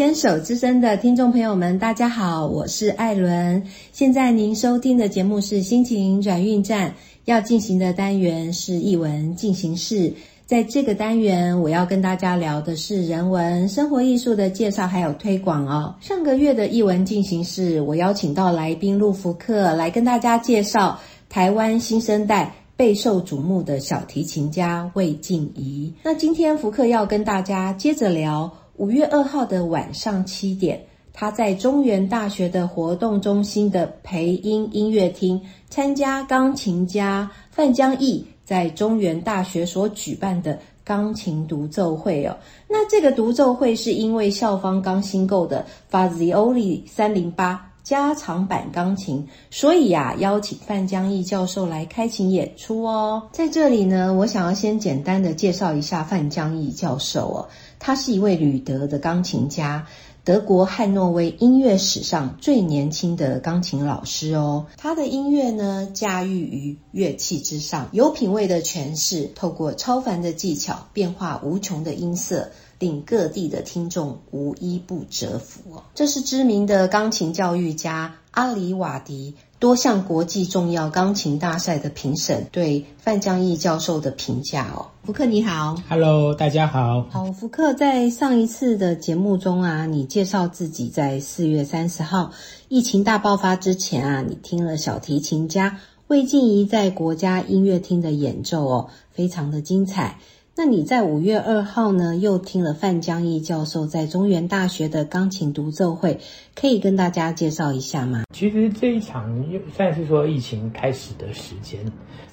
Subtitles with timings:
[0.00, 3.62] 牵手之声的听众朋友们，大家好，我是艾伦。
[3.92, 6.94] 现在您收听的节目是心情转运站，
[7.26, 10.10] 要进行的单元是译文进行式。
[10.46, 15.94] 在这个单元，我要跟大家聊的是人文、生活艺术的介绍还有推广哦。
[16.00, 22.54] 上个月的译文进行式，我邀请到来宾陆福克来跟大家介绍台湾新生代。
[22.76, 25.92] 备受瞩目的小提琴家魏静怡。
[26.02, 28.50] 那今天福克要跟大家接着聊
[28.80, 42.34] 五月二号的晚上七点，他在中原大学的活动中心的培音音乐厅参加钢琴家范江毅在中原大学所举办的钢琴独奏会哦。
[42.66, 47.66] 那这个独奏会是因为校方刚新购的 Fazioli 三零八。
[47.82, 53.20] 加长版钢琴，所以呀，邀请范江毅教授来开琴演出哦。
[53.32, 57.48] 在这里呢，我想要先简单的介绍一下范江毅教授哦，
[57.80, 59.88] 他是一位旅德的钢琴家，
[60.22, 64.66] 德国汉诺威音乐史上最年轻的钢琴老师哦。
[64.76, 72.50] 他的音乐呢，驾驭于乐器之上，有品位的诠释，透过超凡的技巧，变化无穷的音色。
[72.78, 75.82] 令各地的听众无一不折服哦。
[75.94, 84.88] 这是知名的钢琴教育家阿里瓦迪多项国际重要钢琴大赛的评审对范江毅教授的评价哦。
[85.04, 87.06] 福克你好，Hello，大家好。
[87.10, 92.32] 好，福克在上一次的节目中啊，你介绍自己在四月三十号
[92.70, 100.18] 疫情大爆发之前啊，你听了小提琴家魏静怡在国家音乐厅的演奏哦，非常的精彩。
[100.56, 106.18] 那你在五月二号呢，又听了范江毅教授在中原大学的钢琴独奏会，
[106.54, 108.24] 可以跟大家介绍一下吗？
[108.34, 109.42] 其实这一场
[109.74, 111.80] 算是说疫情开始的时间，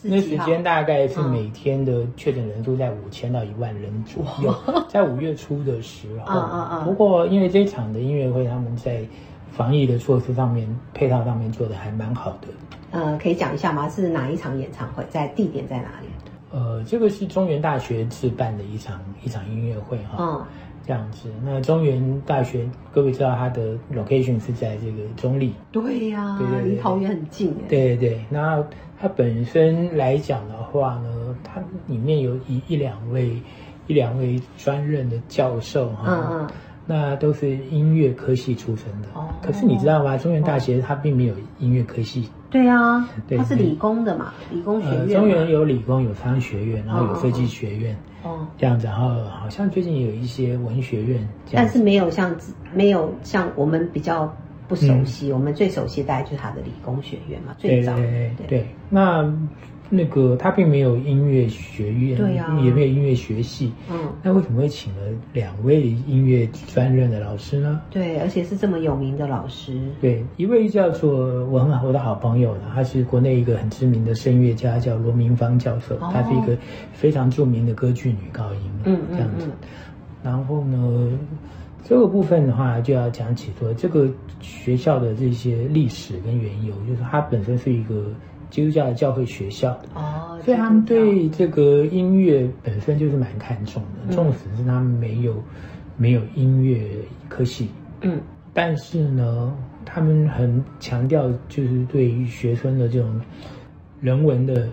[0.00, 4.54] 那时间大概是每天的确诊人数在五千到一万人左右，
[4.88, 6.38] 在五月初的时候。
[6.38, 6.84] 啊啊啊！
[6.84, 9.04] 不过因为这一场的音乐会，他们在
[9.50, 12.48] 防疫的措施上面、配套上面做的还蛮好的。
[12.92, 13.86] 呃，可以讲一下吗？
[13.90, 15.04] 是哪一场演唱会？
[15.10, 16.06] 在地点在哪里？
[16.54, 20.44] 呃，这个是中原大学自办的一场一场音乐会哈，嗯，
[20.86, 21.28] 这样子。
[21.44, 28.64] 那中原大学各位知道它的 location 是在这个中立，对呀，对对，离桃园很近对对对，那
[29.00, 33.36] 它本身来讲的话呢，它里面有一一两位
[33.88, 36.50] 一两位专任的教授哈，嗯嗯，
[36.86, 39.08] 那都是音乐科系出身的。
[39.14, 40.16] 哦，可是你知道吗？
[40.16, 42.28] 中原大学它并没有音乐科系。
[42.54, 45.08] 对啊，他是理工的嘛，理工学院。
[45.08, 48.86] 中原有理工，有商学院，然后有设计学院，哦，这样子。
[48.86, 52.32] 然后好像最近有一些文学院，但是没有像
[52.72, 54.32] 没有像我们比较
[54.68, 57.92] 不熟悉，我们最熟悉大概就是他的理工学院嘛，最早。
[58.46, 59.36] 对，那。
[59.94, 65.00] 那个他并没有音乐学院，对呀，也没有音乐学系，嗯，那为什么会请了
[65.32, 67.80] 两位音乐专任的老师呢？
[67.90, 69.78] 对，而且是这么有名的老师。
[70.00, 76.56] 对，一位叫做我很好我的好朋友呢，他是国内一个很知名的声乐家，叫罗明芳教授，她是一个
[76.92, 79.48] 非常著名的歌剧女高音，嗯这样子。
[80.22, 81.10] 然后呢，
[81.84, 84.08] 这个部分的话就要讲起说这个
[84.40, 88.06] 学校的这些历史跟缘由，就是它本身是一个。
[88.54, 95.42] 基督教的教会学校哦，所以他们对这个音乐本身就是蛮看重的，纵使是他们没有
[95.96, 96.88] 没有音乐
[97.28, 97.68] 科系，
[98.02, 98.20] 嗯，
[98.52, 99.52] 但是呢，
[99.84, 103.20] 他们很强调就是对于学生的这种
[104.00, 104.68] 人文的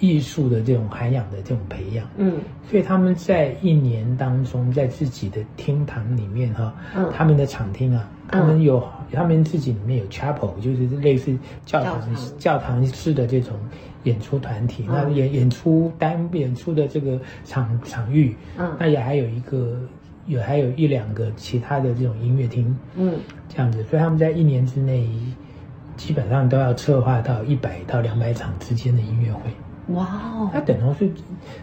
[0.00, 2.38] 艺术的这种涵养的这种培养，嗯，
[2.70, 8.08] 所以他们在一年当中，在自己的厅堂里面哈，嗯，他们的场厅啊。
[8.30, 11.98] 他们有，他们自己里面有 chapel，就是类似教堂
[12.38, 13.56] 教堂式的这种
[14.02, 14.84] 演出团体。
[14.86, 19.80] 那演演出单演出的这个场场域，嗯，那也还有一个
[20.26, 23.18] 有还有一两个其他的这种音乐厅，嗯，
[23.48, 23.82] 这样子。
[23.84, 25.08] 所以他们在一年之内，
[25.96, 29.50] 基本上都要策划到一百到两百场之间的音乐会。
[29.88, 30.50] 哇哦！
[30.52, 31.10] 他等同是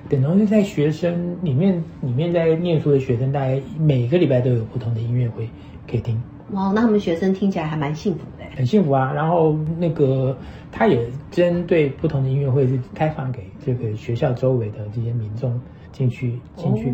[0.10, 5.48] 等同是在学生里面里面在念书的学生，大概每个礼拜都有不同的音乐会
[5.90, 6.20] 可以听。
[6.52, 9.12] 哇，那他们学生听起来还蛮幸福的，很幸福啊。
[9.14, 10.36] 然后那个
[10.72, 15.60] 他也针对不同的音乐会是开放给这个学校周围的这些民众
[15.92, 16.94] 进去进去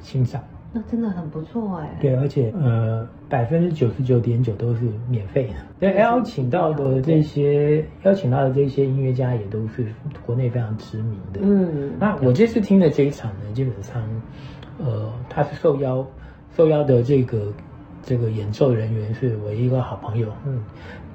[0.00, 0.42] 欣赏，
[0.78, 1.98] 那真的很不错哎。
[2.00, 5.54] 对，而且呃百分之九十九点九都是免费的。
[5.80, 9.86] 对，邀请到的这些邀请到的这些音乐家也都是
[10.24, 11.40] 国内非常知名的。
[11.42, 14.02] 嗯，那我这次听的这一场呢，基本上
[14.78, 16.06] 呃他是受邀
[16.56, 17.52] 受邀的这个。
[18.00, 20.64] 这个演奏人员是我一个好朋友，嗯，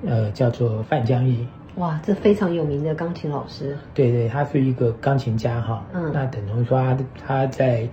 [0.06, 1.48] 呃，叫做范江毅。
[1.78, 3.76] 哇，这非常有名的钢琴老师。
[3.96, 5.84] 对对，他是一个钢琴家哈。
[5.92, 6.12] 嗯。
[6.14, 7.88] 那等同于说他他在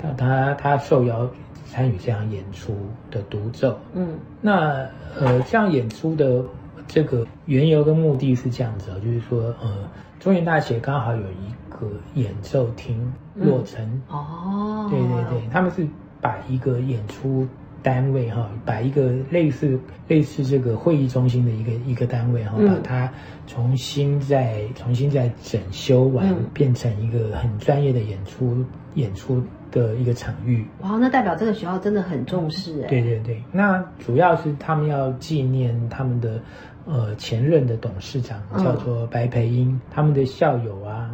[0.00, 1.28] 他他他受邀
[1.66, 2.74] 参与这样演出
[3.10, 3.78] 的独奏。
[3.94, 4.86] 嗯，那
[5.18, 6.42] 呃，这样演出的
[6.88, 9.88] 这个缘由跟目的是这样子啊，就是说，呃，
[10.18, 14.02] 中原大学刚好有一个演奏厅落成。
[14.08, 15.86] 哦，对对对，他们是
[16.20, 17.46] 把一个演出。
[17.82, 23.10] 单位哈，把一个类似类似这个会议中心的一个一个单位哈，把它
[23.46, 28.62] 重新再重新再整修完，变成一个很专业的演出
[28.96, 30.66] 演出的一个场域。
[30.80, 32.88] 哇，那代表这个学校真的很重视哎。
[32.88, 36.40] 对对对，那主要是他们要纪念他们的
[36.86, 41.10] 呃前任的董事长叫做白培英，他们的校友啊。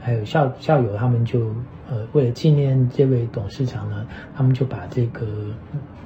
[0.00, 1.52] 还有校校友，他们就
[1.90, 5.26] 呃，为了纪念这位董事长呢，他们就把这个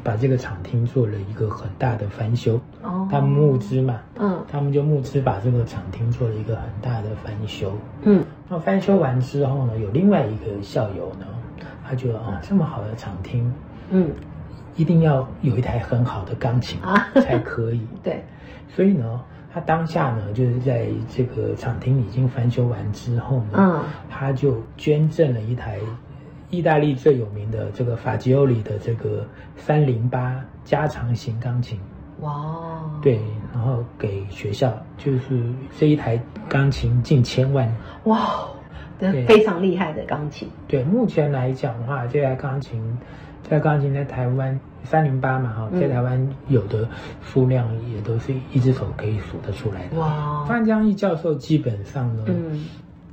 [0.03, 2.59] 把这个场厅做了一个很大的翻修。
[2.83, 7.71] 哦，他们募资嘛，嗯，他们就募资把这个场厅做了一个很大的翻修。
[8.01, 11.27] 嗯，那翻修完之后呢，有另外一个校友呢，
[11.89, 13.53] 他觉得啊，这么好的场厅，
[13.91, 14.11] 嗯，
[14.77, 17.87] 一定要有一台很好的钢琴啊 才可以。
[18.03, 18.25] 对，
[18.69, 19.21] 所以呢。
[19.55, 25.79] 他当下呢，就是在这个场厅已经翻修完之后呢，嗯，他就捐赠了一台
[26.49, 29.27] 意大利最有名的这个法吉欧里的这个
[29.59, 31.79] 三零八加长型钢琴。
[32.21, 33.21] 哇，对，
[33.53, 36.19] 然后给学校，就是这一台
[36.49, 37.71] 钢琴近千万。
[38.05, 38.47] 哇，
[39.11, 40.49] 对，非常厉害的钢琴。
[40.69, 42.81] 对，目前来讲的话，这台钢琴。
[43.43, 46.89] 这台钢琴在台湾三零八嘛哈，在台湾有的
[47.25, 49.99] 数量也都是一只手可以数得出来的。
[49.99, 52.65] 哇，范江毅教授基本上呢，嗯，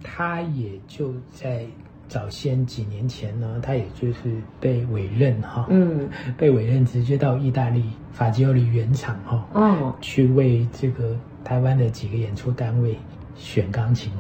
[0.03, 1.65] 他也就在
[2.07, 6.07] 早先几年前呢，他也就是被委任哈，嗯，
[6.37, 12.95] 被委任直接到意大利法吉奥里原厂哈，哦，去为这个台湾的几个演出单位
[13.35, 14.11] 选钢琴。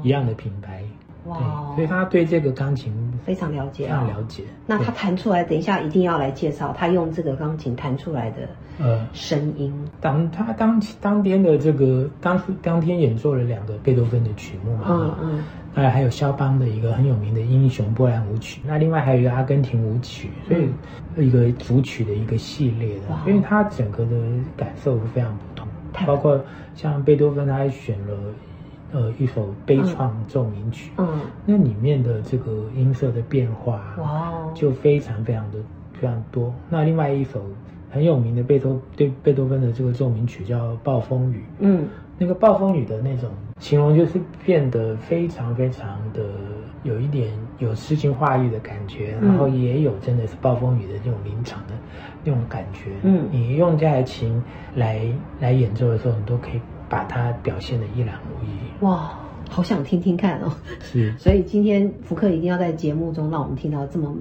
[0.00, 0.82] 哇，一样的品牌。
[1.26, 1.36] 哇，
[1.74, 2.90] 所以他对这个钢琴
[3.26, 4.42] 非常了解，非常了解。
[4.66, 8.48] 那他弹出来，等一下一定要来介绍他用这个钢琴弹出来的
[8.78, 9.70] 呃声音。
[10.00, 15.44] 当他当当天的这个当当天演奏了两个贝多芬的曲目嘛，嗯嗯，
[15.74, 20.70] 当然还有肖邦的一个很有名的英雄波兰舞曲，那另外还有一个阿根廷舞曲，所以
[21.26, 24.16] 一个主曲的一个系列的，所以他整个的
[24.56, 25.68] 感受非常不同。
[26.06, 26.42] 包括
[26.74, 28.14] 像贝多芬，他还选了。
[28.92, 35.58] 呃，一首悲怆奏鸣曲，嗯，那里面的这个音色的变化，哇，就非常非常的
[35.92, 36.52] 非常多。
[36.68, 37.40] 那另外一首
[37.90, 41.88] 很有名的贝多对贝多芬的这个奏鸣曲叫《暴风雨》，嗯，
[42.18, 46.22] 那个暴风雨的那种形容就是变得非常非常的
[46.82, 51.74] 有一点有诗情画意的感觉，然后也有真的是暴风雨的那种临场的
[52.24, 52.90] 那种感觉。
[53.02, 54.42] 嗯，你用这台琴
[54.74, 55.00] 来
[55.38, 56.60] 来演奏的时候，你都可以。
[56.90, 58.84] 把它表现的一览无遗。
[58.84, 60.52] 哇，好想听听看哦。
[60.82, 64.14] 是， 所以今天福克一定要在节目中让我们听到这么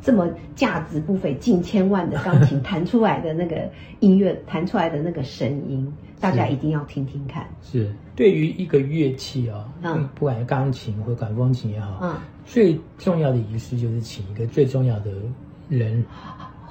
[0.00, 3.70] 这么价值不菲、近千万的钢琴弹出来的那个
[4.00, 7.46] 音乐，弹出来的那个声音，大家一定要听听看。
[7.62, 15.10] 是，对于一个乐器哦，嗯，不管是钢琴或管风琴也好，嗯，最重要的仪式就是请一个最重要的
[15.70, 16.04] 人，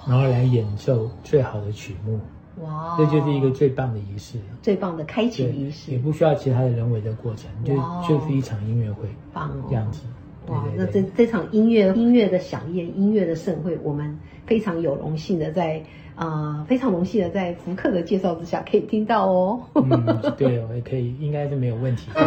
[0.08, 2.20] 然后来演奏最好的曲目。
[2.63, 7.75] 哇，这就是一个最棒的仪式，最棒的开启仪式，也不需要其他的人为的过程，就
[8.08, 10.03] 就是一场音乐会，棒哦，这样子。
[10.48, 15.82] 哇，那这这场音乐音乐的响宴，音乐的盛会，我们非常有荣幸的在
[16.15, 19.62] 啊，非常荣幸的在福克的介绍之下可以听到哦。
[19.75, 22.10] 嗯，对，我也可以，应该是没有问题。